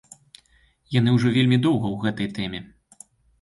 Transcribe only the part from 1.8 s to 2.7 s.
ў гэтай тэме.